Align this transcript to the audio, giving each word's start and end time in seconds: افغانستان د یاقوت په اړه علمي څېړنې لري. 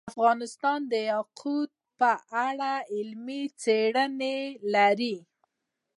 افغانستان 0.13 0.79
د 0.91 0.93
یاقوت 1.11 1.71
په 1.99 2.11
اړه 2.47 2.73
علمي 2.93 3.43
څېړنې 3.61 4.39
لري. 4.73 5.17